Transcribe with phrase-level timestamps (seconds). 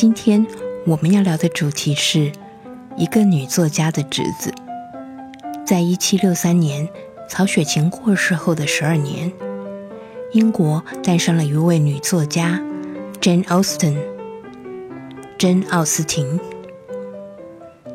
[0.00, 0.46] 今天
[0.86, 2.30] 我们要聊的主题是
[2.96, 4.54] 一个女作家的侄子。
[5.66, 6.88] 在一七六三年，
[7.28, 9.32] 曹雪芹过世后的十二年，
[10.30, 12.62] 英国诞生了一位女作家
[13.20, 13.96] ，Jane Austen，
[15.36, 16.38] 珍·奥斯汀。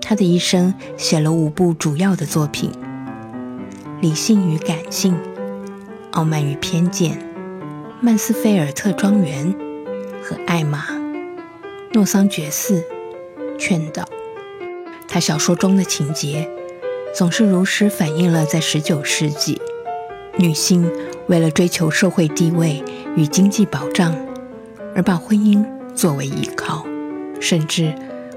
[0.00, 2.70] 她的一生写了五部主要的作品：
[4.00, 5.14] 《理性与感性》
[6.12, 7.18] 《傲慢与偏见》。
[8.00, 9.52] 曼斯菲尔特庄园
[10.22, 10.96] 和艾玛
[11.98, 12.86] 诺桑爵士
[13.58, 14.08] 劝导，
[15.08, 16.48] 他小说中的情节
[17.12, 19.60] 总是如实反映了在19世纪
[20.36, 20.88] 女性
[21.26, 22.84] 为了追求社会地位
[23.16, 24.14] 与经济保障
[24.94, 26.86] 而把婚姻作为依靠，
[27.40, 27.92] 甚至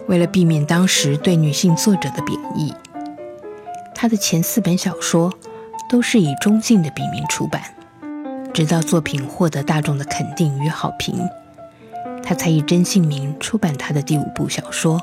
[0.08, 2.73] 为了避免当时对女性作者的贬义，
[3.94, 5.32] 他的前四本小说
[5.88, 7.62] 都是以中性的笔名出版。
[8.56, 11.16] 直到作品获得大众的肯定与好评，
[12.23, 15.02] 他才以真姓名出版他的第五部小说。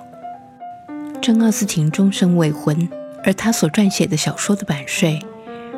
[1.20, 2.88] 珍·奥斯汀终身未婚，
[3.24, 5.20] 而他所撰写的小说的版税，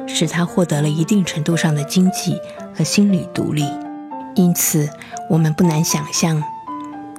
[0.07, 2.39] 使他获得了一定程度上的经济
[2.75, 3.65] 和心理独立。
[4.35, 4.89] 因此，
[5.29, 6.43] 我们不难想象，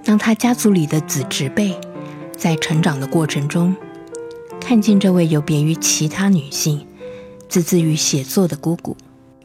[0.03, 1.75] 当他家族里的子侄辈
[2.37, 3.75] 在成长的过程中，
[4.59, 6.87] 看见这位有别于其他女性、
[7.49, 8.95] 自自于写作的姑姑。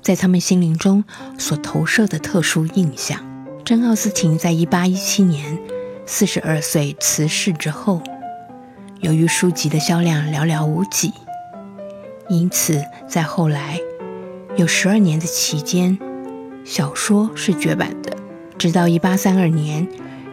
[0.03, 1.03] 在他们心灵中
[1.37, 3.36] 所投射的特殊印象。
[3.67, 5.59] 珍·奥斯汀在1817年
[6.07, 8.01] 42岁辞世之后，
[9.01, 11.13] 由于书籍的销量寥寥无几，
[12.29, 13.81] 因此在后来
[14.55, 15.99] 有十二年的期间，
[16.65, 18.17] 小说是绝版的。
[18.57, 19.89] 直到1832年，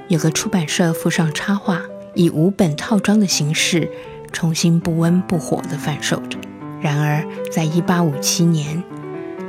[0.09, 1.81] 有个出版社附上插画，
[2.13, 3.89] 以五本套装的形式
[4.31, 6.37] 重新不温不火地贩售着。
[6.79, 8.83] 然而，在1857年，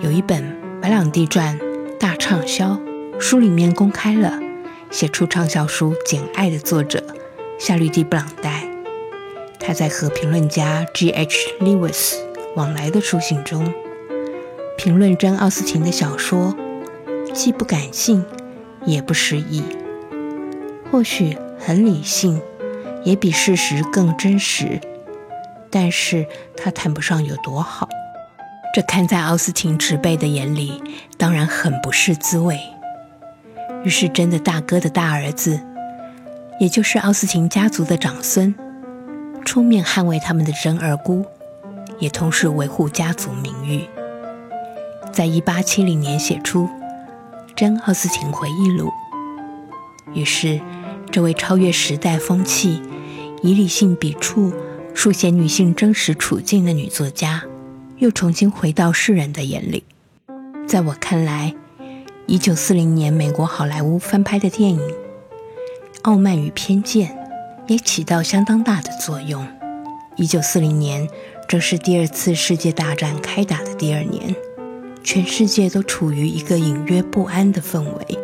[0.00, 0.42] 有一本
[0.80, 1.58] 《白朗地传》
[1.98, 2.80] 大畅销，
[3.20, 4.38] 书里面公开了
[4.90, 7.02] 写出畅销书《简爱》的作者
[7.58, 8.68] 夏绿蒂·布朗代。
[9.58, 11.54] 他在和评论家 G.H.
[11.60, 12.16] Lewis
[12.54, 13.72] 往来的书信中，
[14.76, 16.54] 评论珍·奥斯汀的小说，
[17.32, 18.24] 既不感性，
[18.84, 19.62] 也不诗意，
[20.90, 22.42] 或许很理性，
[23.04, 24.80] 也比事实更真实，
[25.70, 26.26] 但是
[26.56, 27.88] 他谈不上有多好。
[28.74, 30.82] 这看在奥斯汀侄辈的眼里，
[31.16, 32.58] 当然很不是滋味。
[33.84, 35.60] 于是，真的大哥的大儿子，
[36.58, 38.54] 也就是奥斯汀家族的长孙，
[39.44, 41.24] 出面捍卫他们的真二姑，
[41.98, 43.84] 也同时维护家族名誉。
[45.12, 46.64] 在一八七零年写出
[47.54, 48.90] 《真奥斯汀回忆录》。
[50.14, 50.60] 于是，
[51.10, 52.80] 这位超越时代风气，
[53.42, 54.52] 以理性笔触
[54.94, 57.42] 书写女性真实处境的女作家。
[57.98, 59.84] 又重新回到世人的眼里。
[60.66, 61.54] 在我看来，
[62.26, 64.80] 一九四零年美国好莱坞翻拍的电影
[66.02, 67.10] 《傲慢与偏见》
[67.66, 69.46] 也起到相当大的作用。
[70.16, 71.06] 一九四零年
[71.46, 74.34] 正是第二次世界大战开打的第二年，
[75.02, 78.18] 全世界都处于一个隐约不安的氛围，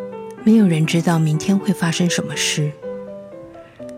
[0.44, 2.72] 没有人知道明天会发生什么事，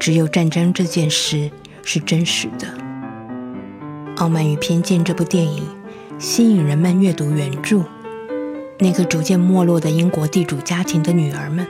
[0.01, 1.49] 只有战争这件事
[1.85, 2.67] 是真实的。
[4.17, 5.63] 《傲慢与偏见》这部电影
[6.19, 7.85] 吸引人们阅读原著。
[8.83, 11.65] 那个逐渐没落的英国地主家庭的女儿们，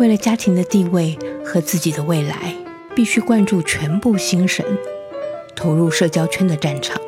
[0.00, 2.52] 为了家庭的地位和自己的未来，
[2.92, 4.66] 必须灌注全部心神，
[5.54, 7.00] 投入社交圈的战场，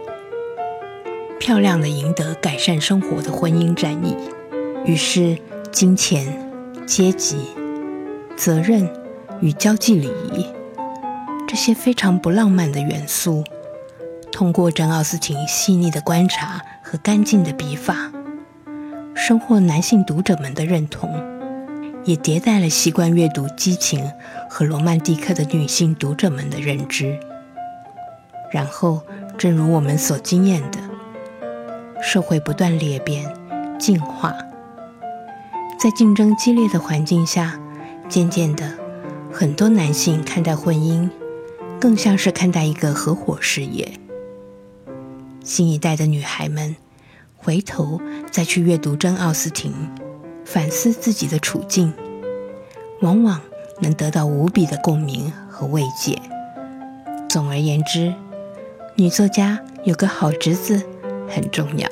[1.40, 4.16] 漂亮的赢得改善生活的婚姻战役。
[4.84, 5.36] 于是，
[5.72, 6.24] 金钱、
[6.86, 7.38] 阶级、
[8.36, 8.88] 责任
[9.40, 10.46] 与交际礼仪
[11.48, 13.42] 这些非常不浪漫的元素。
[14.30, 18.12] 通过珍·奥斯汀细腻的观察和干净的笔法，
[19.28, 21.06] 收获男性读者们的认同，
[22.02, 24.10] 也迭代了习惯阅读激情
[24.48, 27.20] 和罗曼蒂克的女性读者们的认知。
[28.50, 29.02] 然后，
[29.36, 30.78] 正如我们所经验的，
[32.00, 33.30] 社会不断裂变、
[33.78, 34.34] 进化，
[35.78, 37.60] 在竞争激烈的环境下，
[38.08, 38.78] 渐渐的，
[39.30, 41.06] 很多男性看待婚姻，
[41.78, 43.92] 更像是看待一个合伙事业。
[45.44, 46.74] 新一代的女孩们
[47.40, 48.00] 回头
[48.30, 49.72] 再去阅读真·奥斯汀，
[50.44, 51.92] 反思自己的处境，
[53.00, 53.40] 往往
[53.80, 56.20] 能得到无比的共鸣和慰藉。
[57.28, 58.12] 总而言之，
[58.96, 60.82] 女作家有个好侄子
[61.28, 61.88] 很重要，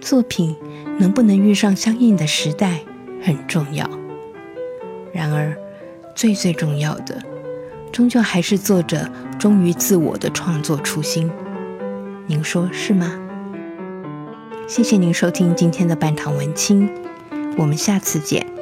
[0.00, 0.54] 作品
[0.98, 2.80] 能不能遇上相应的时代
[3.22, 3.88] 很重要。
[5.12, 5.56] 然而，
[6.14, 7.22] 最最重要的，
[7.92, 11.30] 终究还是作者忠于自我的创作初心。
[12.26, 13.27] 您说是吗？
[14.68, 16.90] 谢谢您收听今天的半糖文青，
[17.56, 18.57] 我们下次见。